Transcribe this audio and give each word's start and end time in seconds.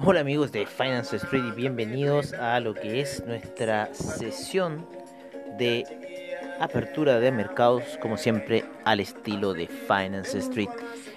Hola 0.00 0.20
amigos 0.20 0.50
de 0.50 0.66
Finance 0.66 1.16
Street 1.16 1.44
y 1.48 1.50
bienvenidos 1.52 2.32
a 2.32 2.58
lo 2.58 2.74
que 2.74 3.00
es 3.00 3.24
nuestra 3.26 3.94
sesión 3.94 4.86
de 5.56 5.84
apertura 6.58 7.20
de 7.20 7.30
mercados, 7.30 7.84
como 8.02 8.16
siempre 8.16 8.64
al 8.84 8.98
estilo 8.98 9.54
de 9.54 9.68
Finance 9.68 10.38
Street. 10.38 10.68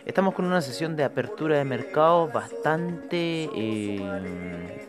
Estamos 0.06 0.36
con 0.36 0.46
una 0.46 0.62
sesión 0.62 0.96
de 0.96 1.04
apertura 1.04 1.58
de 1.58 1.66
mercados 1.66 2.32
bastante... 2.32 3.50
Eh, 3.56 4.88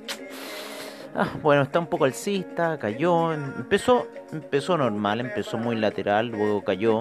ah, 1.15 1.31
bueno, 1.43 1.63
está 1.63 1.79
un 1.79 1.87
poco 1.87 2.05
alcista, 2.05 2.79
cayó, 2.79 3.33
empezó, 3.33 4.07
empezó 4.33 4.77
normal, 4.77 5.21
empezó 5.21 5.57
muy 5.57 5.77
lateral, 5.77 6.29
luego 6.29 6.63
cayó, 6.63 7.01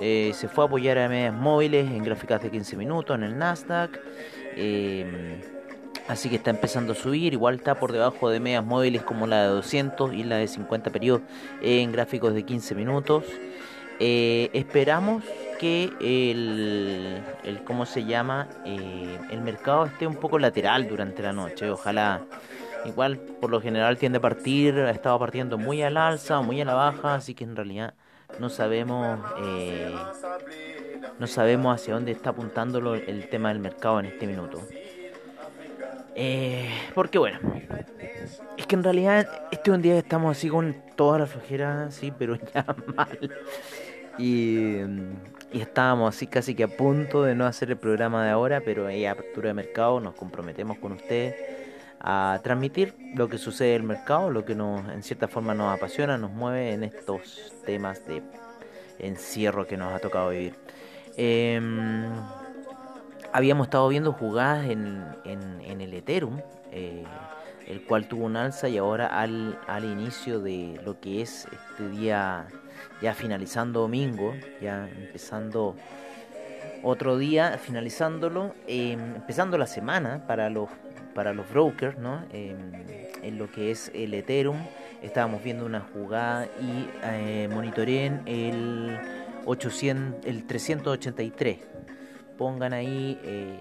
eh, 0.00 0.30
se 0.34 0.48
fue 0.48 0.64
a 0.64 0.66
apoyar 0.68 0.96
a 0.98 1.08
medias 1.08 1.34
móviles 1.34 1.90
en 1.90 2.04
gráficas 2.04 2.40
de 2.40 2.50
15 2.50 2.76
minutos 2.76 3.16
en 3.16 3.24
el 3.24 3.36
Nasdaq. 3.36 3.98
Eh, 4.56 5.58
Así 6.10 6.28
que 6.28 6.36
está 6.36 6.50
empezando 6.50 6.92
a 6.92 6.96
subir, 6.96 7.34
igual 7.34 7.54
está 7.54 7.76
por 7.76 7.92
debajo 7.92 8.30
de 8.30 8.40
medias 8.40 8.64
móviles 8.64 9.02
como 9.02 9.28
la 9.28 9.42
de 9.42 9.48
200 9.50 10.12
y 10.12 10.24
la 10.24 10.38
de 10.38 10.48
50 10.48 10.90
periodos 10.90 11.22
en 11.62 11.92
gráficos 11.92 12.34
de 12.34 12.42
15 12.42 12.74
minutos. 12.74 13.22
Eh, 14.00 14.50
esperamos 14.52 15.22
que 15.60 15.84
el, 16.00 17.22
el, 17.44 17.62
¿cómo 17.62 17.86
se 17.86 18.06
llama? 18.06 18.48
Eh, 18.64 19.20
el 19.30 19.40
mercado 19.42 19.84
esté 19.84 20.08
un 20.08 20.16
poco 20.16 20.40
lateral 20.40 20.88
durante 20.88 21.22
la 21.22 21.32
noche. 21.32 21.70
Ojalá, 21.70 22.22
igual 22.86 23.16
por 23.16 23.50
lo 23.50 23.60
general 23.60 23.96
tiende 23.96 24.18
a 24.18 24.20
partir, 24.20 24.80
ha 24.80 24.90
estado 24.90 25.16
partiendo 25.16 25.58
muy 25.58 25.80
al 25.82 25.96
alza, 25.96 26.40
muy 26.40 26.60
a 26.60 26.64
la 26.64 26.74
baja, 26.74 27.14
así 27.14 27.34
que 27.34 27.44
en 27.44 27.54
realidad 27.54 27.94
no 28.40 28.48
sabemos, 28.48 29.20
eh, 29.44 29.94
no 31.20 31.28
sabemos 31.28 31.76
hacia 31.76 31.94
dónde 31.94 32.10
está 32.10 32.30
apuntando 32.30 32.96
el 32.96 33.28
tema 33.28 33.50
del 33.50 33.60
mercado 33.60 34.00
en 34.00 34.06
este 34.06 34.26
minuto. 34.26 34.60
Eh, 36.14 36.68
porque 36.94 37.18
bueno, 37.18 37.38
es 38.56 38.66
que 38.66 38.74
en 38.74 38.84
realidad 38.84 39.28
este 39.50 39.70
es 39.70 39.76
un 39.76 39.82
día 39.82 39.94
que 39.94 40.00
estamos 40.00 40.36
así 40.36 40.48
con 40.48 40.76
toda 40.96 41.18
la 41.18 41.26
flojera, 41.26 41.90
sí, 41.90 42.12
pero 42.16 42.36
ya 42.54 42.64
mal. 42.94 43.18
Y, 44.18 44.76
y 45.52 45.60
estábamos 45.60 46.14
así 46.14 46.26
casi 46.26 46.54
que 46.54 46.64
a 46.64 46.68
punto 46.68 47.22
de 47.22 47.34
no 47.34 47.46
hacer 47.46 47.70
el 47.70 47.78
programa 47.78 48.24
de 48.24 48.30
ahora, 48.30 48.60
pero 48.60 48.86
hay 48.86 49.06
apertura 49.06 49.48
de 49.48 49.54
mercado, 49.54 50.00
nos 50.00 50.14
comprometemos 50.14 50.78
con 50.78 50.92
ustedes 50.92 51.36
a 52.00 52.40
transmitir 52.42 52.94
lo 53.14 53.28
que 53.28 53.38
sucede 53.38 53.74
en 53.74 53.82
el 53.82 53.88
mercado, 53.88 54.30
lo 54.30 54.44
que 54.44 54.54
nos 54.54 54.88
en 54.88 55.02
cierta 55.02 55.28
forma 55.28 55.54
nos 55.54 55.74
apasiona, 55.74 56.16
nos 56.16 56.30
mueve 56.30 56.72
en 56.72 56.84
estos 56.84 57.52
temas 57.64 58.06
de 58.06 58.22
encierro 58.98 59.66
que 59.66 59.76
nos 59.76 59.92
ha 59.92 59.98
tocado 59.98 60.30
vivir. 60.30 60.54
Eh, 61.16 61.60
habíamos 63.32 63.66
estado 63.66 63.88
viendo 63.88 64.12
jugadas 64.12 64.66
en, 64.68 65.04
en, 65.24 65.80
el 65.80 65.94
Ethereum, 65.94 66.40
eh, 66.72 67.04
el 67.66 67.84
cual 67.84 68.06
tuvo 68.06 68.26
un 68.26 68.36
alza 68.36 68.68
y 68.68 68.78
ahora 68.78 69.06
al, 69.06 69.58
al 69.66 69.84
inicio 69.84 70.40
de 70.40 70.80
lo 70.84 71.00
que 71.00 71.22
es 71.22 71.46
este 71.50 71.88
día, 71.88 72.46
ya 73.00 73.14
finalizando 73.14 73.80
domingo, 73.80 74.34
ya 74.60 74.88
empezando 74.88 75.76
otro 76.82 77.18
día, 77.18 77.58
finalizándolo, 77.58 78.54
em, 78.66 79.16
empezando 79.16 79.58
la 79.58 79.66
semana 79.66 80.26
para 80.26 80.50
los, 80.50 80.68
para 81.14 81.32
los 81.32 81.48
brokers, 81.50 81.98
¿no? 81.98 82.24
Em, 82.32 82.72
en 83.22 83.38
lo 83.38 83.50
que 83.50 83.70
es 83.70 83.90
el 83.94 84.14
Ethereum, 84.14 84.56
estábamos 85.02 85.42
viendo 85.42 85.66
una 85.66 85.80
jugada 85.80 86.46
y 86.60 86.88
eh, 87.04 87.48
monitoreé 87.52 88.20
el, 88.26 88.98
800, 89.46 90.26
el 90.26 90.46
383 90.46 91.58
pongan 92.40 92.72
ahí. 92.72 93.20
Eh, 93.22 93.60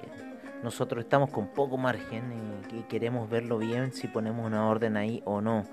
nosotros 0.63 1.03
estamos 1.03 1.31
con 1.31 1.47
poco 1.47 1.75
margen 1.78 2.23
y 2.72 2.84
queremos 2.84 3.29
verlo 3.29 3.57
bien 3.57 3.91
si 3.91 4.07
ponemos 4.07 4.45
una 4.45 4.69
orden 4.69 4.95
ahí 4.95 5.22
o 5.25 5.41
no. 5.41 5.66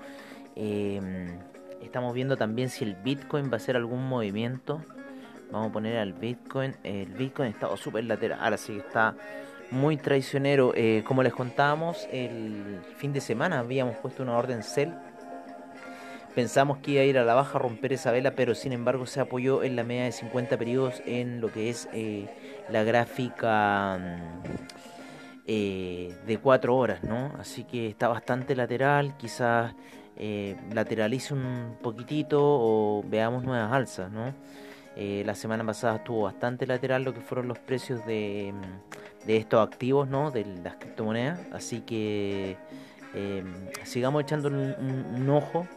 Em, 0.57 1.39
estamos 1.81 2.13
viendo 2.13 2.35
también 2.35 2.67
si 2.69 2.83
el 2.83 2.95
Bitcoin 2.95 3.45
va 3.45 3.53
a 3.53 3.55
hacer 3.55 3.77
algún 3.77 4.05
movimiento. 4.09 4.81
Vamos 5.53 5.69
a 5.69 5.71
poner 5.71 5.97
al 5.99 6.11
Bitcoin. 6.11 6.75
El 6.83 7.13
Bitcoin 7.13 7.47
está 7.47 7.75
súper 7.77 8.03
lateral, 8.03 8.39
ahora 8.41 8.57
sí 8.57 8.73
que 8.73 8.79
está 8.79 9.15
muy 9.71 9.95
traicionero. 9.95 10.73
Eh, 10.75 11.01
como 11.07 11.23
les 11.23 11.31
contábamos, 11.31 12.09
el 12.11 12.81
fin 12.97 13.13
de 13.13 13.21
semana 13.21 13.59
habíamos 13.59 13.95
puesto 13.95 14.21
una 14.21 14.37
orden 14.37 14.63
sell 14.63 14.93
Pensamos 16.37 16.77
que 16.77 16.91
iba 16.91 17.01
a 17.01 17.05
ir 17.05 17.17
a 17.17 17.25
la 17.25 17.33
baja 17.33 17.57
a 17.57 17.61
romper 17.63 17.93
esa 17.93 18.11
vela, 18.11 18.35
pero 18.35 18.53
sin 18.53 18.71
embargo 18.71 19.07
se 19.07 19.19
apoyó 19.19 19.63
en 19.63 19.75
la 19.75 19.83
media 19.83 20.03
de 20.03 20.11
50 20.11 20.55
periodos 20.55 21.01
en 21.07 21.41
lo 21.41 21.51
que 21.51 21.71
es 21.71 21.89
eh, 21.93 22.27
la 22.69 22.83
gráfica 22.83 23.97
mm, 23.97 24.43
eh, 25.47 26.15
de 26.27 26.37
4 26.37 26.75
horas, 26.77 27.03
¿no? 27.03 27.31
Así 27.39 27.63
que 27.63 27.87
está 27.87 28.07
bastante 28.07 28.55
lateral, 28.55 29.17
quizás 29.17 29.73
eh, 30.15 30.55
lateralice 30.71 31.33
un 31.33 31.75
poquitito 31.81 32.39
o 32.39 33.03
veamos 33.07 33.43
nuevas 33.43 33.73
alzas, 33.73 34.11
¿no? 34.11 34.31
la 34.95 35.35
semana 35.35 35.63
pasada 35.63 35.97
estuvo 35.97 36.23
bastante 36.23 36.65
lateral 36.65 37.03
lo 37.03 37.13
que 37.13 37.21
fueron 37.21 37.47
los 37.47 37.57
precios 37.57 38.05
de, 38.05 38.53
mm, 38.53 39.25
de 39.25 39.37
estos 39.37 39.67
activos, 39.67 40.07
¿no? 40.07 40.29
De 40.29 40.45
las 40.63 40.75
criptomonedas, 40.75 41.39
así 41.51 41.81
que 41.81 42.57
sigamos 43.85 44.21
echando 44.21 44.49
un 44.49 45.29
ojo 45.31 45.67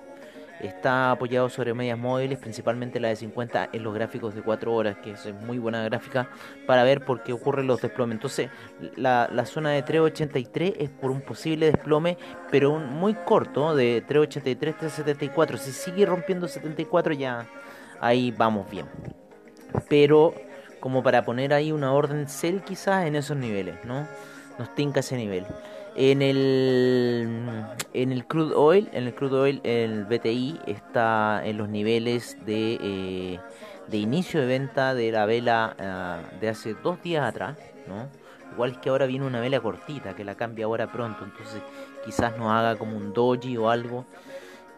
Está 0.61 1.11
apoyado 1.13 1.49
sobre 1.49 1.73
medias 1.73 1.99
móviles, 1.99 2.39
principalmente 2.39 3.01
la 3.01 3.09
de 3.09 3.17
50 3.17 3.71
en 3.73 3.83
los 3.83 3.95
gráficos 3.95 4.35
de 4.35 4.43
4 4.43 4.73
horas, 4.73 4.99
que 4.99 5.13
es 5.13 5.35
muy 5.47 5.59
buena 5.59 5.83
gráfica 5.85 6.29
para 6.67 6.85
ver 6.85 7.05
por 7.05 7.23
qué 7.23 7.33
ocurren 7.33 7.67
los 7.67 7.81
desplomes. 7.81 8.17
Entonces, 8.17 8.51
la, 8.97 9.29
zona 9.47 9.71
de 9.71 9.83
383 9.83 10.75
es 10.79 10.91
por 10.91 11.11
un 11.11 11.23
posible 11.23 11.67
desplome, 11.67 12.19
pero 12.51 12.73
un, 12.73 12.91
muy 12.91 13.15
corto, 13.15 13.75
de 13.75 14.03
383, 14.07 14.77
374. 14.77 15.57
Si 15.57 15.73
sigue 15.73 16.05
rompiendo 16.05 16.47
74, 16.47 17.15
ya 17.15 17.47
ahí 18.01 18.31
vamos 18.31 18.71
bien. 18.71 18.87
Pero 19.89 20.35
como 20.81 21.03
para 21.03 21.25
poner 21.25 21.55
ahí 21.55 21.73
una 21.73 21.93
orden 21.93 22.29
sell 22.29 22.63
quizás 22.63 23.07
en 23.07 23.17
esos 23.17 23.37
niveles, 23.37 23.77
¿no? 23.85 24.07
Nos 24.59 24.75
tinca 24.75 25.01
ese 25.01 25.17
nivel. 25.17 25.47
En 25.97 26.23
el, 26.23 27.29
en 27.93 28.13
el 28.13 28.27
crude 28.27 28.55
oil, 28.55 28.89
en 28.93 29.07
el 29.07 29.15
crude 29.15 29.39
oil, 29.39 29.61
el 29.65 30.05
BTI 30.05 30.61
está 30.67 31.43
en 31.45 31.59
los 31.59 31.69
niveles 31.69 32.39
de, 32.47 32.79
eh, 32.81 33.41
de 33.89 33.97
inicio 33.99 34.41
de 34.41 34.47
venta 34.47 34.95
de 34.95 35.11
la 35.11 35.27
vela 35.27 35.75
ah, 35.79 36.21
de 36.41 36.49
hace 36.49 36.75
dos 36.75 37.03
días 37.03 37.25
atrás, 37.25 37.59
¿no? 37.89 38.09
Igual 38.53 38.81
que 38.81 38.89
ahora 38.89 39.07
viene 39.07 39.27
una 39.27 39.41
vela 39.41 39.61
cortita 39.61 40.15
que 40.15 40.25
la 40.25 40.37
cambia 40.37 40.65
ahora 40.65 40.91
pronto, 40.91 41.25
entonces 41.25 41.61
quizás 42.05 42.37
nos 42.39 42.51
haga 42.51 42.77
como 42.77 42.97
un 42.97 43.13
doji 43.13 43.57
o 43.57 43.69
algo, 43.69 44.07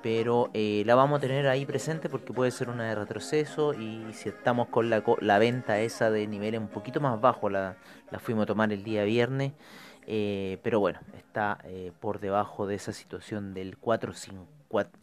pero 0.02 0.50
eh, 0.52 0.82
la 0.84 0.96
vamos 0.96 1.18
a 1.18 1.20
tener 1.20 1.46
ahí 1.46 1.64
presente 1.64 2.08
porque 2.08 2.32
puede 2.32 2.50
ser 2.50 2.68
una 2.68 2.88
de 2.88 2.94
retroceso 2.94 3.72
y 3.72 4.12
si 4.12 4.28
estamos 4.28 4.68
con 4.68 4.90
la, 4.90 5.04
la 5.20 5.38
venta 5.38 5.78
esa 5.80 6.10
de 6.10 6.26
niveles 6.26 6.60
un 6.60 6.68
poquito 6.68 7.00
más 7.00 7.20
bajo, 7.20 7.48
la, 7.48 7.76
fuimos 8.18 8.42
a 8.42 8.46
tomar 8.46 8.72
el 8.72 8.82
día 8.82 9.04
viernes. 9.04 9.52
Eh, 10.08 10.58
pero 10.64 10.80
bueno, 10.80 10.98
está 11.16 11.58
eh, 11.64 11.92
por 12.00 12.18
debajo 12.18 12.66
de 12.66 12.74
esa 12.74 12.92
situación 12.92 13.54
del 13.54 13.78
4, 13.78 14.12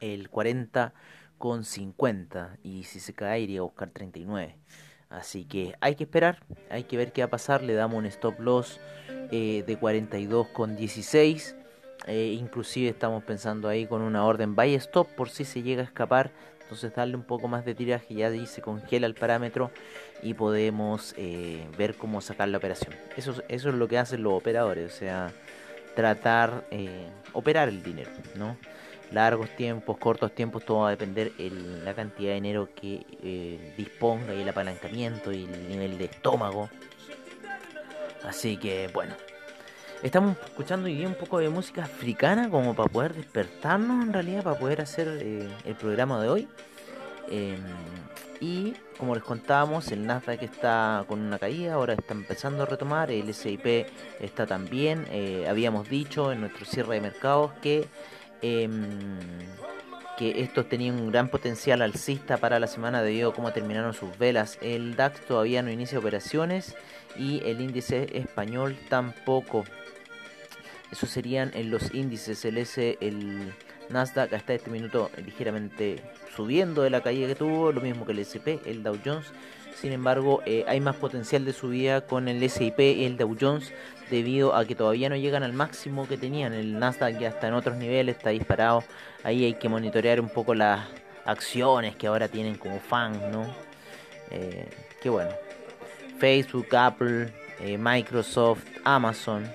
el 0.02 0.30
40 0.30 0.94
con 1.38 1.64
50 1.64 2.58
y 2.64 2.84
si 2.84 3.00
se 3.00 3.14
cae 3.14 3.40
iría 3.40 3.62
a 3.62 3.64
buscar 3.64 3.92
39. 3.92 4.58
Así 5.10 5.46
que 5.46 5.76
hay 5.80 5.96
que 5.96 6.04
esperar, 6.04 6.40
hay 6.70 6.84
que 6.84 6.98
ver 6.98 7.14
qué 7.14 7.22
va 7.22 7.28
a 7.28 7.30
pasar. 7.30 7.64
Le 7.64 7.74
damos 7.74 7.98
un 7.98 8.06
stop 8.06 8.40
loss 8.42 8.80
de 9.32 9.78
42 9.80 10.48
con 10.50 10.76
16. 10.76 11.56
Inclusive 12.08 12.90
estamos 12.90 13.24
pensando 13.24 13.68
ahí 13.68 13.86
con 13.86 14.02
una 14.02 14.26
orden 14.26 14.56
buy 14.56 14.74
stop 14.76 15.08
por 15.16 15.30
si 15.30 15.46
se 15.46 15.62
llega 15.62 15.82
a 15.82 15.86
escapar 15.86 16.32
entonces 16.70 16.94
darle 16.94 17.16
un 17.16 17.24
poco 17.24 17.48
más 17.48 17.66
de 17.66 17.74
tiraje, 17.74 18.14
ya 18.14 18.28
ahí 18.28 18.46
se 18.46 18.62
congela 18.62 19.08
el 19.08 19.16
parámetro 19.16 19.72
y 20.22 20.36
podemos 20.36 21.16
eh, 21.18 21.68
ver 21.80 21.96
cómo 21.96 22.22
sacar 22.22 22.48
la 22.48 22.60
operación. 22.60 22.94
Eso, 23.18 23.42
eso 23.48 23.70
es 23.70 23.76
lo 23.76 23.88
que 23.88 23.98
hacen 23.98 24.22
los 24.22 24.34
operadores, 24.34 24.94
o 24.94 24.96
sea, 24.96 25.34
tratar, 25.96 26.68
eh, 26.70 27.10
operar 27.34 27.70
el 27.70 27.82
dinero, 27.82 28.12
¿no? 28.36 28.56
Largos 29.12 29.50
tiempos, 29.56 29.98
cortos 29.98 30.32
tiempos, 30.36 30.64
todo 30.64 30.82
va 30.82 30.90
a 30.90 30.92
depender 30.92 31.34
de 31.38 31.50
la 31.84 31.96
cantidad 31.96 32.30
de 32.30 32.36
dinero 32.36 32.70
que 32.80 33.04
eh, 33.24 33.74
disponga 33.76 34.36
y 34.36 34.44
el 34.44 34.50
apalancamiento 34.50 35.32
y 35.32 35.46
el 35.46 35.70
nivel 35.70 35.98
de 35.98 36.06
estómago. 36.06 36.70
Así 38.24 38.58
que 38.58 38.92
bueno, 38.94 39.16
Estamos 40.02 40.38
escuchando 40.46 40.86
hoy 40.86 40.96
día 40.96 41.10
un 41.10 41.14
poco 41.16 41.40
de 41.40 41.50
música 41.50 41.84
africana 41.84 42.50
como 42.50 42.74
para 42.74 42.90
poder 42.90 43.14
despertarnos 43.16 44.06
en 44.06 44.14
realidad, 44.14 44.44
para 44.44 44.58
poder 44.58 44.80
hacer 44.80 45.10
eh, 45.20 45.46
el 45.66 45.76
programa 45.76 46.22
de 46.22 46.30
hoy. 46.30 46.48
Em, 47.30 47.58
y 48.40 48.74
como 48.98 49.14
les 49.14 49.26
contábamos, 49.26 49.92
el 49.92 50.08
Nasdaq 50.08 50.42
está 50.44 51.04
con 51.06 51.20
una 51.20 51.38
caída, 51.38 51.74
ahora 51.74 51.96
está 51.96 52.14
empezando 52.14 52.64
a 52.64 52.66
retomar, 52.66 53.12
el 53.12 53.34
SIP 53.34 53.88
está 54.22 54.46
también. 54.48 55.06
Eh, 55.12 55.46
habíamos 55.50 55.90
dicho 55.90 56.32
en 56.32 56.40
nuestro 56.40 56.66
cierre 56.66 56.96
de 56.96 57.02
mercados 57.02 57.52
que, 57.62 57.86
em, 58.42 59.20
que 60.18 60.42
estos 60.42 60.70
tenían 60.70 60.96
un 60.96 61.12
gran 61.12 61.28
potencial 61.28 61.82
alcista 61.82 62.38
para 62.38 62.58
la 62.62 62.68
semana 62.68 63.04
debido 63.04 63.32
a 63.32 63.34
cómo 63.34 63.52
terminaron 63.52 63.94
sus 63.94 64.18
velas. 64.18 64.60
El 64.62 64.96
DAX 64.96 65.26
todavía 65.26 65.62
no 65.62 65.70
inicia 65.72 66.00
operaciones 66.00 66.78
y 67.18 67.42
el 67.46 67.60
índice 67.60 68.18
español 68.18 68.78
tampoco. 68.88 69.66
Eso 70.92 71.06
serían 71.06 71.52
en 71.54 71.70
los 71.70 71.94
índices, 71.94 72.44
el 72.46 72.58
S, 72.58 72.98
el 73.02 73.54
Nasdaq 73.90 74.34
hasta 74.34 74.54
este 74.54 74.70
minuto 74.70 75.12
ligeramente 75.24 76.02
subiendo 76.36 76.84
de 76.84 76.90
la 76.90 77.02
caída 77.02 77.28
que 77.28 77.36
tuvo, 77.36 77.72
lo 77.72 77.82
mismo 77.82 78.06
que 78.06 78.14
el 78.14 78.20
SP, 78.24 78.62
el 78.66 78.84
Dow 78.84 78.98
Jones. 79.04 79.26
Sin 79.76 79.94
embargo, 79.94 80.42
eh, 80.46 80.66
hay 80.68 80.80
más 80.82 80.96
potencial 80.96 81.46
de 81.46 81.54
subida 81.54 82.02
con 82.02 82.28
el 82.28 82.48
SIP 82.50 82.80
y 82.80 83.06
el 83.06 83.18
Dow 83.18 83.36
Jones 83.40 83.72
debido 84.10 84.56
a 84.56 84.66
que 84.66 84.76
todavía 84.76 85.10
no 85.10 85.16
llegan 85.16 85.44
al 85.44 85.54
máximo 85.54 86.08
que 86.08 86.18
tenían. 86.18 86.54
El 86.54 86.80
Nasdaq 86.80 87.20
ya 87.20 87.30
está 87.30 87.48
en 87.48 87.54
otros 87.54 87.78
niveles, 87.78 88.18
está 88.18 88.32
disparado. 88.32 88.84
Ahí 89.24 89.46
hay 89.46 89.54
que 89.54 89.70
monitorear 89.70 90.20
un 90.20 90.30
poco 90.30 90.54
las 90.54 90.88
acciones 91.26 91.96
que 91.96 92.08
ahora 92.08 92.28
tienen 92.28 92.56
como 92.56 92.80
fan, 92.80 93.32
¿no? 93.32 93.46
Eh, 94.32 94.68
bueno. 95.06 95.32
Facebook, 96.20 96.76
Apple, 96.76 97.30
eh, 97.62 97.78
Microsoft, 97.78 98.66
Amazon. 98.84 99.50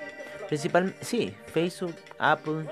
Principalmente, 0.49 1.05
sí, 1.05 1.35
Facebook, 1.53 1.95
Apple, 2.19 2.67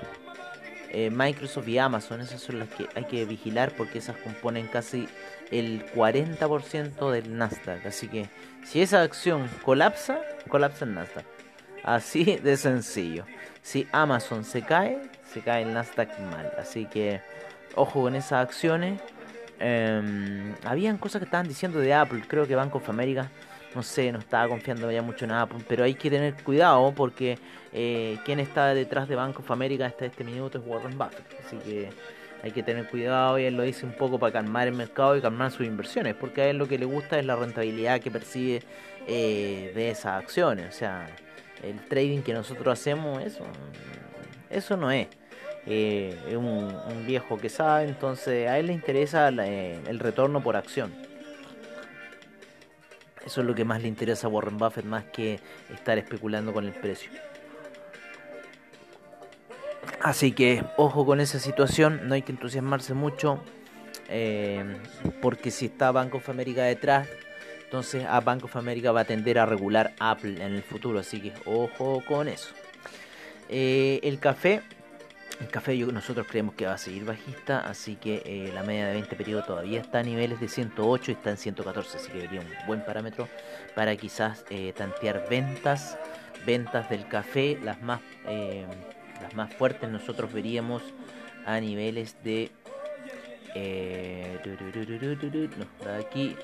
eh, 0.95 1.09
Microsoft 1.09 1.67
y 1.67 1.79
Amazon, 1.79 2.21
esas 2.21 2.39
son 2.39 2.59
las 2.59 2.69
que 2.69 2.87
hay 2.95 3.05
que 3.05 3.25
vigilar 3.25 3.73
porque 3.75 3.97
esas 3.97 4.15
componen 4.17 4.67
casi 4.67 5.07
el 5.49 5.83
40% 5.93 7.11
del 7.11 7.35
Nasdaq. 7.35 7.85
Así 7.85 8.07
que 8.07 8.29
si 8.63 8.81
esa 8.81 9.01
acción 9.01 9.49
colapsa, 9.63 10.21
colapsa 10.47 10.85
el 10.85 10.93
Nasdaq. 10.93 11.25
Así 11.83 12.23
de 12.37 12.57
sencillo. 12.57 13.25
Si 13.63 13.87
Amazon 13.91 14.45
se 14.45 14.61
cae, 14.61 15.01
se 15.33 15.41
cae 15.41 15.63
el 15.63 15.73
Nasdaq 15.73 16.19
mal. 16.19 16.51
Así 16.59 16.85
que 16.85 17.21
ojo 17.75 18.03
con 18.03 18.15
esas 18.15 18.45
acciones. 18.45 19.01
Eh, 19.59 20.53
habían 20.63 20.97
cosas 20.99 21.19
que 21.19 21.25
estaban 21.25 21.47
diciendo 21.47 21.79
de 21.79 21.93
Apple. 21.93 22.23
Creo 22.27 22.47
que 22.47 22.55
Bank 22.55 22.75
of 22.75 22.87
America 22.89 23.29
no 23.75 23.83
sé, 23.83 24.11
no 24.11 24.19
estaba 24.19 24.47
confiando 24.47 24.91
ya 24.91 25.01
mucho 25.01 25.25
en 25.25 25.31
Apple, 25.31 25.59
pero 25.67 25.83
hay 25.83 25.95
que 25.95 26.09
tener 26.09 26.35
cuidado 26.43 26.93
porque 26.95 27.37
eh, 27.71 28.17
quien 28.25 28.39
está 28.39 28.73
detrás 28.73 29.07
de 29.07 29.15
Bank 29.15 29.39
of 29.39 29.49
America 29.51 29.85
hasta 29.85 30.05
este 30.05 30.23
minuto 30.23 30.57
es 30.57 30.63
Warren 30.65 30.97
Buffett, 30.97 31.25
así 31.45 31.57
que 31.57 31.89
hay 32.43 32.51
que 32.51 32.61
tener 32.61 32.89
cuidado 32.89 33.39
y 33.39 33.45
él 33.45 33.55
lo 33.55 33.63
dice 33.63 33.85
un 33.85 33.93
poco 33.93 34.19
para 34.19 34.33
calmar 34.33 34.67
el 34.67 34.73
mercado 34.73 35.15
y 35.15 35.21
calmar 35.21 35.51
sus 35.51 35.65
inversiones, 35.65 36.13
porque 36.15 36.41
a 36.41 36.49
él 36.49 36.57
lo 36.57 36.67
que 36.67 36.77
le 36.77 36.85
gusta 36.85 37.17
es 37.17 37.25
la 37.25 37.35
rentabilidad 37.35 37.99
que 37.99 38.11
percibe 38.11 38.61
eh, 39.07 39.71
de 39.73 39.89
esas 39.89 40.21
acciones, 40.21 40.67
o 40.67 40.77
sea, 40.77 41.07
el 41.63 41.79
trading 41.87 42.21
que 42.21 42.33
nosotros 42.33 42.79
hacemos, 42.79 43.23
eso, 43.23 43.43
eso 44.49 44.77
no 44.77 44.91
es. 44.91 45.07
Eh, 45.65 46.13
es 46.27 46.35
un, 46.35 46.73
viejo 47.07 47.37
que 47.37 47.47
sabe, 47.47 47.85
entonces 47.85 48.49
a 48.49 48.59
él 48.59 48.67
le 48.67 48.73
interesa 48.73 49.29
el 49.29 49.99
retorno 49.99 50.41
por 50.43 50.57
acción. 50.57 50.93
Eso 53.25 53.41
es 53.41 53.47
lo 53.47 53.55
que 53.55 53.65
más 53.65 53.81
le 53.81 53.87
interesa 53.87 54.27
a 54.27 54.29
Warren 54.29 54.57
Buffett, 54.57 54.85
más 54.85 55.05
que 55.05 55.39
estar 55.73 55.97
especulando 55.97 56.53
con 56.53 56.65
el 56.65 56.73
precio. 56.73 57.09
Así 60.01 60.33
que 60.33 60.63
ojo 60.77 61.05
con 61.05 61.21
esa 61.21 61.39
situación, 61.39 62.01
no 62.07 62.13
hay 62.13 62.21
que 62.21 62.33
entusiasmarse 62.33 62.93
mucho, 62.93 63.41
eh, 64.09 64.63
porque 65.21 65.49
si 65.51 65.67
está 65.67 65.91
Bank 65.91 66.15
of 66.15 66.27
America 66.29 66.63
detrás, 66.63 67.07
entonces 67.63 68.05
a 68.05 68.19
Bank 68.19 68.43
of 68.43 68.55
America 68.57 68.91
va 68.91 69.01
a 69.01 69.05
tender 69.05 69.39
a 69.39 69.45
regular 69.45 69.93
Apple 69.99 70.43
en 70.43 70.53
el 70.53 70.63
futuro, 70.63 70.99
así 70.99 71.21
que 71.21 71.33
ojo 71.45 72.03
con 72.07 72.27
eso. 72.27 72.53
Eh, 73.49 73.99
el 74.03 74.19
café 74.19 74.61
el 75.39 75.47
café 75.47 75.75
nosotros 75.77 76.27
creemos 76.29 76.55
que 76.55 76.65
va 76.65 76.73
a 76.73 76.77
seguir 76.77 77.05
bajista, 77.05 77.59
así 77.59 77.95
que 77.95 78.21
eh, 78.25 78.51
la 78.53 78.63
media 78.63 78.87
de 78.87 78.93
20 78.93 79.15
periodos 79.15 79.45
todavía 79.45 79.81
está 79.81 79.99
a 79.99 80.03
niveles 80.03 80.39
de 80.39 80.47
108 80.47 81.11
y 81.11 81.13
está 81.15 81.31
en 81.31 81.37
114, 81.37 81.97
así 81.97 82.11
que 82.11 82.21
sería 82.21 82.41
un 82.41 82.47
buen 82.67 82.85
parámetro 82.85 83.27
para 83.75 83.95
quizás 83.95 84.45
eh, 84.49 84.73
tantear 84.75 85.25
ventas, 85.29 85.97
ventas 86.45 86.89
del 86.89 87.07
café, 87.07 87.59
las 87.63 87.81
más, 87.81 88.01
eh, 88.27 88.65
las 89.21 89.33
más 89.33 89.53
fuertes 89.53 89.89
nosotros 89.89 90.31
veríamos 90.31 90.83
a 91.45 91.59
niveles 91.59 92.15
de... 92.23 92.51
aquí, 95.99 96.35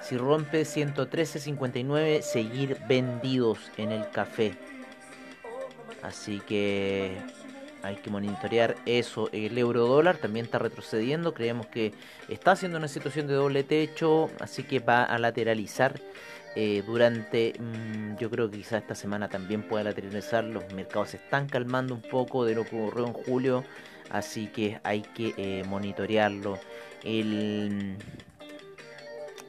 si 0.00 0.16
rompe 0.16 0.62
113.59, 0.62 2.22
seguir 2.22 2.78
vendidos 2.88 3.70
en 3.76 3.92
el 3.92 4.08
café. 4.10 4.54
Así 6.02 6.40
que 6.40 7.16
hay 7.82 7.96
que 7.96 8.10
monitorear 8.10 8.76
eso. 8.86 9.28
El 9.32 9.56
euro 9.58 9.86
dólar 9.86 10.16
también 10.18 10.46
está 10.46 10.58
retrocediendo. 10.58 11.34
Creemos 11.34 11.66
que 11.66 11.92
está 12.28 12.52
haciendo 12.52 12.78
una 12.78 12.88
situación 12.88 13.26
de 13.26 13.34
doble 13.34 13.64
techo, 13.64 14.30
así 14.40 14.62
que 14.62 14.80
va 14.80 15.04
a 15.04 15.18
lateralizar. 15.18 16.00
Eh, 16.54 16.82
durante, 16.86 17.54
mm, 17.58 18.18
yo 18.18 18.28
creo 18.28 18.50
que 18.50 18.58
quizás 18.58 18.82
esta 18.82 18.94
semana 18.94 19.28
también 19.28 19.62
pueda 19.62 19.84
lateralizar. 19.84 20.44
Los 20.44 20.72
mercados 20.72 21.10
se 21.10 21.16
están 21.16 21.48
calmando 21.48 21.94
un 21.94 22.02
poco 22.02 22.44
de 22.44 22.54
lo 22.54 22.64
que 22.64 22.76
ocurrió 22.76 23.06
en 23.06 23.12
julio, 23.12 23.64
así 24.10 24.48
que 24.48 24.78
hay 24.84 25.02
que 25.02 25.34
eh, 25.36 25.64
monitorearlo. 25.66 26.58
El 27.04 27.96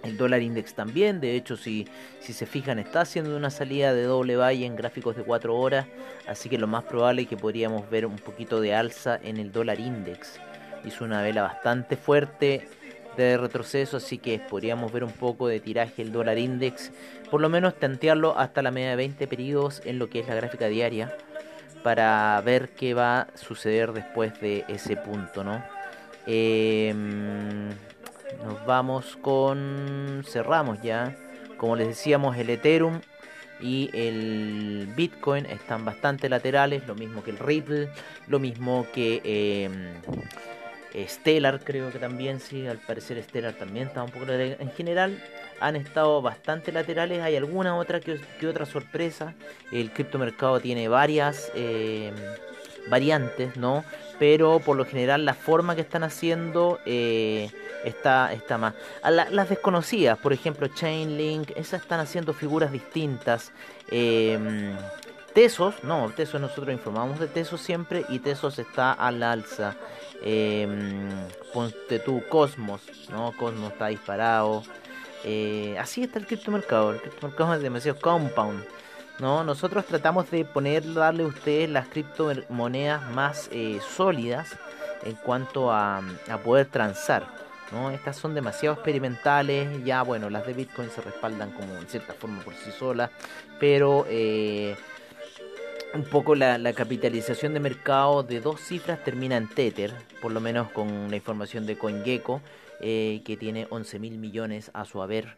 el 0.03 0.17
dólar 0.17 0.41
index 0.41 0.73
también, 0.73 1.21
de 1.21 1.35
hecho 1.35 1.55
si, 1.55 1.88
si 2.19 2.33
se 2.33 2.45
fijan 2.45 2.77
está 2.77 3.01
haciendo 3.01 3.35
una 3.35 3.50
salida 3.50 3.94
de 3.94 4.03
doble 4.03 4.35
valle 4.35 4.65
en 4.65 4.75
gráficos 4.75 5.15
de 5.15 5.23
4 5.23 5.55
horas, 5.55 5.88
así 6.27 6.50
que 6.50 6.57
lo 6.57 6.67
más 6.67 6.83
probable 6.83 7.23
es 7.23 7.27
que 7.27 7.38
podríamos 7.38 7.89
ver 7.89 8.05
un 8.05 8.17
poquito 8.17 8.59
de 8.59 8.75
alza 8.75 9.19
en 9.23 9.38
el 9.38 9.51
dólar 9.51 9.79
index. 9.79 10.39
Hizo 10.85 11.05
una 11.05 11.21
vela 11.21 11.44
bastante 11.44 11.95
fuerte 11.95 12.67
de 13.15 13.38
retroceso, 13.38 13.97
así 13.97 14.17
que 14.17 14.39
podríamos 14.39 14.91
ver 14.91 15.03
un 15.03 15.11
poco 15.11 15.47
de 15.47 15.59
tiraje 15.59 16.01
el 16.01 16.11
dólar 16.11 16.38
index, 16.38 16.91
por 17.31 17.39
lo 17.39 17.47
menos 17.47 17.79
tantearlo 17.79 18.38
hasta 18.38 18.62
la 18.62 18.72
media 18.72 18.91
de 18.91 18.95
20 18.98 19.27
periodos 19.27 19.81
en 19.86 20.00
lo 20.00 20.10
que 20.10 20.19
es 20.19 20.27
la 20.27 20.36
gráfica 20.36 20.67
diaria, 20.67 21.15
para 21.81 22.41
ver 22.41 22.69
qué 22.69 22.93
va 22.93 23.22
a 23.22 23.38
suceder 23.38 23.93
después 23.93 24.39
de 24.41 24.65
ese 24.67 24.98
punto, 24.98 25.43
¿no? 25.43 25.63
Eh, 26.25 26.93
nos 28.43 28.65
vamos 28.65 29.17
con... 29.21 30.23
Cerramos 30.27 30.81
ya. 30.81 31.15
Como 31.57 31.75
les 31.75 31.88
decíamos, 31.88 32.38
el 32.38 32.50
Ethereum 32.50 33.00
y 33.62 33.89
el 33.93 34.91
Bitcoin 34.95 35.45
están 35.45 35.85
bastante 35.85 36.29
laterales. 36.29 36.85
Lo 36.88 36.95
mismo 36.95 37.23
que 37.23 37.31
el 37.31 37.39
Ripple. 37.39 37.89
Lo 38.27 38.39
mismo 38.39 38.85
que... 38.93 39.21
Em, 39.23 39.93
Stellar 41.07 41.59
creo 41.63 41.91
que 41.91 41.97
también, 41.97 42.39
sí, 42.39 42.67
al 42.67 42.77
parecer 42.77 43.21
Stellar 43.23 43.53
también 43.53 43.88
está 43.88 44.03
un 44.03 44.12
poco 44.12 44.31
En 44.31 44.69
general 44.73 45.19
han 45.59 45.75
estado 45.75 46.21
bastante 46.21 46.71
laterales, 46.71 47.21
hay 47.21 47.35
alguna 47.35 47.75
otra 47.77 48.00
que, 48.00 48.19
otra 48.47 48.65
sorpresa. 48.65 49.33
El 49.71 49.91
criptomercado 49.91 50.59
tiene 50.59 50.88
varias 50.88 51.51
em, 51.55 52.13
variantes, 52.89 53.55
¿no? 53.55 53.83
Pero 54.20 54.60
por 54.60 54.77
lo 54.77 54.86
general 54.86 55.25
la 55.25 55.34
forma 55.34 55.75
que 55.75 55.82
están 55.82 56.03
haciendo 56.03 56.79
eh, 56.86 57.50
está, 57.84 58.32
está 58.34 58.58
más. 58.58 58.74
las 59.03 59.50
desconocidas, 59.50 60.17
por 60.17 60.34
ejemplo, 60.34 60.67
Chainlink, 60.67 61.51
esas 61.55 61.82
están 61.82 62.00
haciendo 62.00 62.34
figuras 62.34 62.72
distintas. 62.72 63.51
Em, 63.89 64.75
Tesos, 65.34 65.84
no, 65.84 66.12
Tesos 66.15 66.39
nosotros 66.39 66.72
informamos 66.72 67.20
de 67.20 67.27
Tesos 67.27 67.60
siempre 67.60 68.05
y 68.10 68.20
Tesos 68.20 68.60
está 68.60 68.93
al 68.93 69.24
alza. 69.24 69.75
Eh, 70.22 70.67
ponte 71.51 72.00
tú, 72.00 72.24
Cosmos, 72.29 72.82
¿no? 73.10 73.32
Cosmos 73.36 73.72
está 73.72 73.88
disparado. 73.88 74.63
Eh, 75.24 75.75
así 75.79 76.03
está 76.03 76.20
el 76.20 76.27
criptomercado. 76.27 76.91
El 76.91 77.01
criptomercado 77.01 77.55
es 77.55 77.62
demasiado 77.62 78.00
compound. 78.00 78.63
¿No? 79.20 79.43
Nosotros 79.43 79.86
tratamos 79.86 80.29
de 80.32 80.46
poner, 80.46 80.93
darle 80.93 81.24
a 81.24 81.27
ustedes 81.27 81.70
las 81.70 81.88
criptomonedas 81.88 83.10
más 83.12 83.50
eh, 83.51 83.79
sólidas 83.96 84.58
en 85.03 85.15
cuanto 85.15 85.72
a, 85.72 86.01
a 86.29 86.38
poder 86.39 86.67
transar. 86.67 87.27
¿no? 87.72 87.91
Estas 87.91 88.17
son 88.17 88.36
demasiado 88.36 88.75
experimentales, 88.75 89.84
ya 89.84 90.03
bueno, 90.03 90.29
las 90.29 90.46
de 90.46 90.53
Bitcoin 90.53 90.89
se 90.89 91.01
respaldan 91.01 91.51
como 91.51 91.75
en 91.75 91.88
cierta 91.88 92.13
forma 92.13 92.41
por 92.43 92.53
sí 92.53 92.72
solas, 92.72 93.10
pero 93.60 94.05
eh, 94.10 94.75
un 95.93 96.03
poco 96.03 96.36
la, 96.36 96.74
capitalización 96.74 97.53
de 97.53 97.60
mercado 97.60 98.24
de 98.24 98.39
dos 98.39 98.62
cifras 98.62 99.03
termina 99.03 99.38
en 99.38 99.48
Tether, 99.48 99.93
por 100.22 100.32
lo 100.32 100.39
menos 100.39 100.72
con 100.72 101.10
la 101.10 101.15
información 101.15 101.65
de 101.65 101.77
CoinGecko, 101.77 102.41
eh, 102.82 103.22
que 103.25 103.38
tiene 103.38 103.67
11 103.70 104.00
mil 104.00 104.17
millones 104.17 104.72
a 104.74 104.86
su 104.86 105.01
haber 105.01 105.38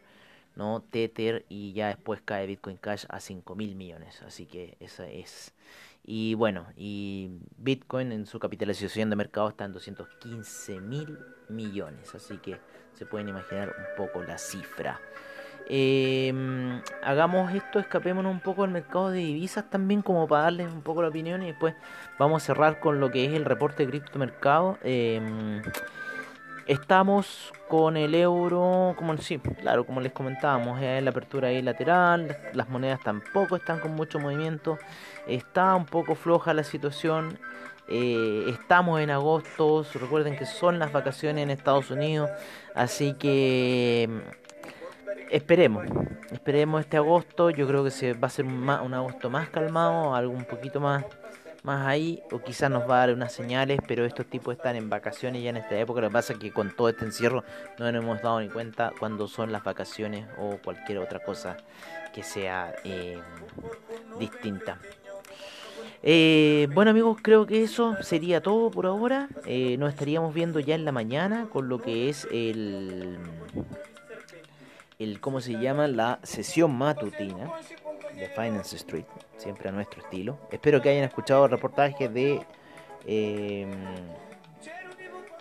¿no? 0.56 0.82
Tether 0.90 1.44
y 1.48 1.72
ya 1.72 1.88
después 1.88 2.20
cae 2.24 2.46
Bitcoin 2.46 2.78
Cash 2.78 3.04
a 3.08 3.20
5 3.20 3.54
mil 3.54 3.76
millones. 3.76 4.22
Así 4.22 4.46
que 4.46 4.76
esa 4.80 5.06
es. 5.06 5.54
Y 6.02 6.34
bueno, 6.34 6.66
y 6.76 7.30
Bitcoin 7.58 8.12
en 8.12 8.26
su 8.26 8.38
capitalización 8.38 9.10
de 9.10 9.16
mercado 9.16 9.48
está 9.48 9.64
en 9.64 9.72
215 9.72 10.80
mil 10.80 11.18
millones. 11.48 12.14
Así 12.14 12.38
que 12.38 12.58
se 12.94 13.06
pueden 13.06 13.28
imaginar 13.28 13.68
un 13.68 13.96
poco 13.96 14.22
la 14.22 14.38
cifra. 14.38 15.00
Em, 15.68 16.80
hagamos 17.02 17.52
esto, 17.52 17.80
escapémonos 17.80 18.30
un 18.30 18.38
poco 18.40 18.62
del 18.62 18.70
mercado 18.70 19.10
de 19.10 19.18
divisas 19.18 19.68
también 19.68 20.00
como 20.00 20.28
para 20.28 20.44
darles 20.44 20.72
un 20.72 20.82
poco 20.82 21.02
la 21.02 21.08
opinión 21.08 21.42
y 21.42 21.46
después 21.46 21.74
vamos 22.18 22.42
a 22.42 22.46
cerrar 22.46 22.78
con 22.78 23.00
lo 23.00 23.10
que 23.10 23.24
es 23.24 23.32
el 23.32 23.44
reporte 23.44 23.84
de 23.84 23.90
criptomercado. 23.90 24.78
Eh, 24.84 25.20
Estamos 26.66 27.52
con 27.68 27.96
el 27.96 28.12
euro, 28.16 28.94
como 28.96 29.16
sí, 29.18 29.38
claro, 29.38 29.86
como 29.86 30.00
les 30.00 30.10
comentábamos, 30.10 30.82
en 30.82 31.04
la 31.04 31.12
apertura 31.12 31.46
ahí 31.48 31.62
lateral, 31.62 32.36
las 32.54 32.68
monedas 32.68 33.00
tampoco 33.04 33.54
están 33.54 33.78
con 33.78 33.94
mucho 33.94 34.18
movimiento, 34.18 34.76
está 35.28 35.76
un 35.76 35.86
poco 35.86 36.16
floja 36.16 36.54
la 36.54 36.64
situación, 36.64 37.38
eh, 37.86 38.46
estamos 38.48 39.00
en 39.00 39.10
agosto, 39.10 39.86
recuerden 39.94 40.36
que 40.36 40.44
son 40.44 40.80
las 40.80 40.90
vacaciones 40.90 41.44
en 41.44 41.50
Estados 41.50 41.92
Unidos, 41.92 42.30
así 42.74 43.14
que 43.14 44.08
mm, 44.10 45.30
esperemos, 45.30 45.86
esperemos 46.32 46.80
este 46.80 46.96
agosto, 46.96 47.50
yo 47.50 47.68
creo 47.68 47.84
que 47.84 47.92
se 47.92 48.14
va 48.14 48.26
a 48.26 48.30
ser 48.30 48.44
un 48.44 48.68
agosto 48.68 49.30
más 49.30 49.50
calmado, 49.50 50.16
algo 50.16 50.32
un 50.32 50.44
poquito 50.44 50.80
más 50.80 51.04
más 51.66 51.84
ahí, 51.84 52.22
o 52.30 52.38
quizás 52.38 52.70
nos 52.70 52.88
va 52.88 52.96
a 52.96 53.06
dar 53.06 53.12
unas 53.12 53.32
señales, 53.32 53.80
pero 53.88 54.04
estos 54.04 54.24
tipos 54.26 54.56
están 54.56 54.76
en 54.76 54.88
vacaciones 54.88 55.42
ya 55.42 55.50
en 55.50 55.56
esta 55.56 55.76
época. 55.76 56.00
Lo 56.00 56.08
que 56.08 56.12
pasa 56.12 56.32
es 56.34 56.38
que 56.38 56.52
con 56.52 56.70
todo 56.70 56.88
este 56.88 57.04
encierro 57.04 57.42
no 57.78 57.90
nos 57.90 58.02
hemos 58.02 58.22
dado 58.22 58.40
ni 58.40 58.48
cuenta 58.48 58.92
cuando 59.00 59.26
son 59.26 59.50
las 59.50 59.64
vacaciones 59.64 60.26
o 60.38 60.58
cualquier 60.64 60.98
otra 60.98 61.18
cosa 61.18 61.56
que 62.14 62.22
sea 62.22 62.72
eh, 62.84 63.18
distinta. 64.18 64.78
Eh, 66.04 66.68
bueno 66.72 66.92
amigos, 66.92 67.18
creo 67.20 67.46
que 67.46 67.64
eso 67.64 67.96
sería 68.00 68.40
todo 68.40 68.70
por 68.70 68.86
ahora. 68.86 69.28
Eh, 69.44 69.76
nos 69.76 69.90
estaríamos 69.90 70.32
viendo 70.32 70.60
ya 70.60 70.76
en 70.76 70.84
la 70.84 70.92
mañana 70.92 71.48
con 71.52 71.68
lo 71.68 71.82
que 71.82 72.08
es 72.08 72.28
el, 72.30 73.18
el 75.00 75.20
¿cómo 75.20 75.40
se 75.40 75.54
llama? 75.54 75.88
La 75.88 76.20
sesión 76.22 76.78
matutina 76.78 77.50
de 78.16 78.28
Finance 78.28 78.76
Street, 78.76 79.04
siempre 79.36 79.68
a 79.68 79.72
nuestro 79.72 80.02
estilo. 80.02 80.38
Espero 80.50 80.80
que 80.80 80.88
hayan 80.90 81.04
escuchado 81.04 81.44
el 81.44 81.50
reportaje 81.50 82.08
de, 82.08 82.40
em, 83.06 83.70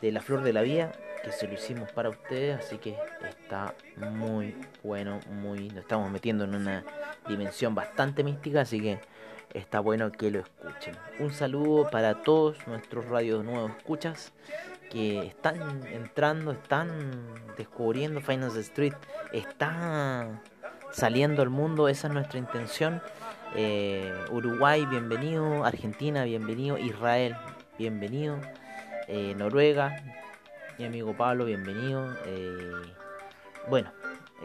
de 0.02 0.12
La 0.12 0.22
Flor 0.22 0.44
de 0.44 0.54
la 0.54 0.62
Vía, 0.62 0.92
que 1.24 1.32
se 1.32 1.48
lo 1.48 1.54
hicimos 1.54 1.92
para 1.92 2.10
ustedes, 2.10 2.60
así 2.60 2.78
que 2.78 2.96
está 3.28 3.74
muy 3.98 4.56
bueno, 4.84 5.20
muy 5.32 5.70
nos 5.70 5.80
estamos 5.80 6.12
metiendo 6.12 6.44
en 6.44 6.56
una 6.56 6.84
dimensión 7.28 7.74
bastante 7.74 8.24
mística, 8.24 8.62
así 8.62 8.80
que 8.80 9.00
está 9.54 9.80
bueno 9.80 10.12
que 10.12 10.30
lo 10.30 10.40
escuchen. 10.40 10.96
Un 11.20 11.34
saludo 11.34 11.90
para 11.90 12.22
todos 12.22 12.68
nuestros 12.68 13.06
radios 13.06 13.44
nuevos 13.44 13.72
escuchas 13.78 14.34
que 14.92 15.20
están 15.20 15.86
entrando, 15.88 16.52
están 16.52 16.90
descubriendo 17.58 18.22
Finance 18.22 18.60
Street, 18.60 18.94
está 19.34 20.42
saliendo 20.96 21.42
al 21.42 21.50
mundo, 21.50 21.90
esa 21.90 22.08
es 22.08 22.14
nuestra 22.14 22.40
intención. 22.40 23.02
Eh, 23.54 24.14
Uruguay, 24.32 24.86
bienvenido. 24.86 25.66
Argentina, 25.66 26.24
bienvenido. 26.24 26.78
Israel, 26.78 27.36
bienvenido. 27.78 28.38
Eh, 29.08 29.36
Noruega, 29.36 30.02
mi 30.80 30.86
amigo 30.86 31.14
Pablo, 31.14 31.44
bienvenido. 31.44 32.16
Eh, 32.26 32.72
bueno, 33.70 33.92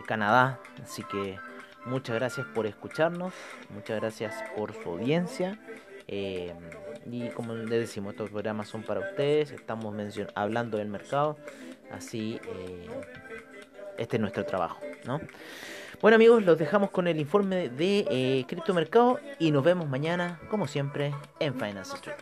Canadá, 0.07 0.59
así 0.83 1.04
que 1.04 1.38
muchas 1.85 2.16
gracias 2.16 2.47
por 2.49 2.66
escucharnos, 2.66 3.33
muchas 3.73 4.00
gracias 4.00 4.35
por 4.57 4.75
su 4.75 4.88
audiencia. 4.88 5.59
y 6.09 7.28
como 7.30 7.54
les 7.54 7.71
decimos, 7.71 8.14
estos 8.14 8.30
programas 8.30 8.66
son 8.66 8.83
para 8.83 9.00
ustedes, 9.00 9.52
estamos 9.52 9.95
hablando 10.35 10.78
del 10.78 10.88
mercado, 10.88 11.38
así 11.92 12.40
este 13.97 14.16
es 14.16 14.21
nuestro 14.21 14.45
trabajo, 14.45 14.80
¿no? 15.04 15.21
Bueno 16.00 16.14
amigos, 16.14 16.42
los 16.42 16.57
dejamos 16.59 16.90
con 16.90 17.09
el 17.09 17.21
informe 17.21 17.69
de 17.69 18.07
eh, 18.11 18.47
criptomercado 18.49 19.21
y 19.38 19.50
nos 19.50 19.62
vemos 19.62 19.87
mañana, 19.87 20.40
como 20.49 20.66
siempre, 20.66 21.14
en 21.40 21.52
Finance 21.52 21.95
Street. 21.95 22.16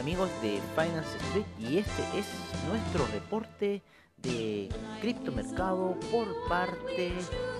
Amigos 0.00 0.30
de 0.40 0.60
Finance 0.74 1.16
Street 1.18 1.44
y 1.58 1.76
este 1.76 2.02
es 2.18 2.26
nuestro 2.66 3.06
reporte 3.12 3.82
de 4.16 4.70
criptomercado 5.02 5.94
por 6.10 6.26
parte 6.48 7.12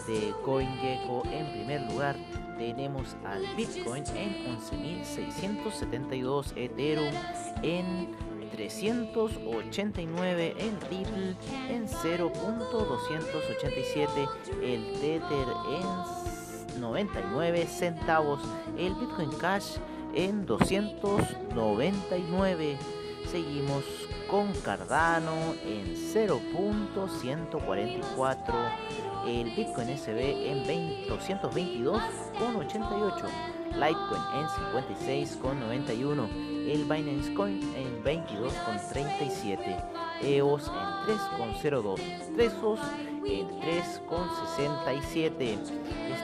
de 0.06 0.34
CoinGecko. 0.42 1.22
En 1.30 1.52
primer 1.52 1.82
lugar 1.92 2.16
tenemos 2.56 3.14
al 3.26 3.44
Bitcoin 3.56 4.04
en 4.16 4.56
11.672, 4.56 6.56
Ethereum 6.56 7.14
en 7.62 8.16
389 8.52 10.54
en 10.58 10.80
Ripple 10.88 11.36
en 11.68 11.86
0.287 11.86 14.28
el 14.62 14.94
Tether 14.94 15.46
en 15.68 15.84
99 16.80 17.66
centavos 17.66 18.40
el 18.78 18.94
Bitcoin 18.94 19.30
Cash 19.32 19.76
en 20.14 20.46
299. 20.46 22.78
Seguimos 23.30 23.84
con 24.28 24.52
Cardano 24.64 25.54
en 25.64 25.94
0.144. 25.94 28.54
El 29.26 29.50
Bitcoin 29.54 29.96
SB 29.96 30.50
en 30.50 30.64
222,88. 31.08 33.28
Litecoin 33.74 34.22
en 34.34 34.46
56,91. 34.72 36.28
El 36.66 36.84
Binance 36.84 37.32
Coin 37.34 37.60
en 37.76 38.02
22,37. 38.02 39.84
EOS 40.22 40.68
en 40.68 40.74
3,02. 41.06 42.00
Tesos 42.36 42.80
en 43.30 43.48
3,67. 43.60 45.58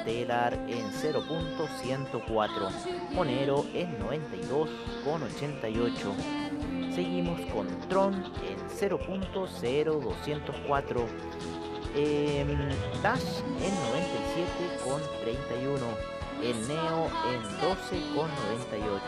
Stellar 0.03 0.55
en 0.69 0.91
0.104. 0.91 2.71
Monero 3.13 3.65
en 3.75 3.97
92,88. 3.99 6.15
Seguimos 6.95 7.41
con 7.53 7.67
Tron 7.89 8.15
en 8.15 8.59
0.0204. 8.69 11.07
Em, 11.95 12.49
Dash 13.03 13.41
en 13.63 13.73
97,31. 13.73 15.97
El 16.43 16.69
Neo 16.69 17.09
en 17.33 17.43
12,98. 17.63 19.01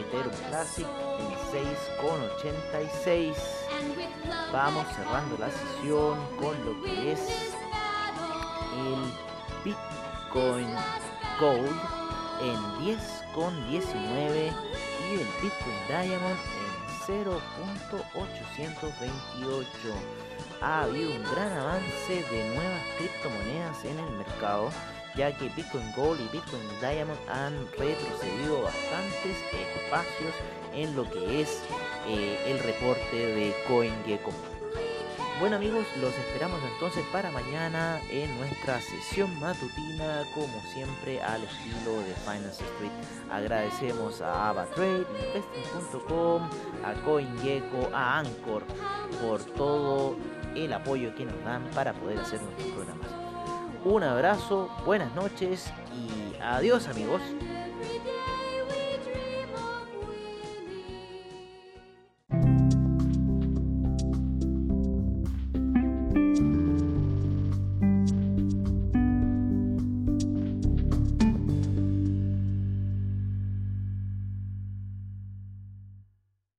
Ethereum 0.00 0.34
Classic 0.48 0.86
en 1.18 1.30
6,86. 1.52 3.67
Vamos 4.52 4.86
cerrando 4.94 5.36
la 5.38 5.50
sesión 5.50 6.18
con 6.36 6.54
lo 6.64 6.80
que 6.82 7.12
es 7.12 7.20
el 8.74 9.12
Bitcoin 9.64 10.68
Gold 11.40 11.80
en 12.40 12.56
10,19 12.80 14.52
y 15.08 15.14
el 15.14 15.28
Bitcoin 15.42 15.80
Diamond 15.88 16.38
en 16.58 16.72
0.828. 17.06 19.66
Ha 20.60 20.82
habido 20.82 21.10
un 21.12 21.24
gran 21.24 21.52
avance 21.52 22.24
de 22.30 22.54
nuevas 22.54 22.82
criptomonedas 22.98 23.84
en 23.84 23.98
el 23.98 24.10
mercado 24.12 24.70
ya 25.18 25.36
que 25.36 25.48
Bitcoin 25.48 25.92
Gold 25.96 26.20
y 26.20 26.28
Bitcoin 26.28 26.62
Diamond 26.80 27.18
han 27.28 27.52
retrocedido 27.72 28.62
bastantes 28.62 29.36
espacios 29.84 30.32
en 30.72 30.94
lo 30.94 31.10
que 31.10 31.42
es 31.42 31.60
eh, 32.06 32.38
el 32.46 32.60
reporte 32.60 33.16
de 33.16 33.54
CoinGecko. 33.66 34.30
Bueno 35.40 35.56
amigos, 35.56 35.86
los 36.00 36.16
esperamos 36.16 36.60
entonces 36.72 37.04
para 37.12 37.30
mañana 37.30 38.00
en 38.10 38.36
nuestra 38.38 38.80
sesión 38.80 39.38
matutina, 39.40 40.22
como 40.34 40.60
siempre 40.72 41.20
al 41.20 41.42
estilo 41.42 42.00
de 42.00 42.14
Finance 42.24 42.64
Street. 42.64 42.90
Agradecemos 43.30 44.20
a 44.20 44.50
AvaTrade, 44.50 45.06
Investing.com, 45.26 46.42
a 46.84 46.94
CoinGecko, 47.04 47.90
a 47.92 48.20
Anchor 48.20 48.62
por 49.20 49.42
todo 49.54 50.16
el 50.54 50.72
apoyo 50.72 51.14
que 51.14 51.24
nos 51.24 51.44
dan 51.44 51.64
para 51.74 51.92
poder 51.92 52.18
hacer 52.18 52.40
nuestros 52.42 52.68
programas. 52.72 53.17
Un 53.84 54.02
abrazo, 54.02 54.68
buenas 54.84 55.14
noches 55.14 55.72
y 55.94 56.36
adiós 56.42 56.88
amigos. 56.88 57.22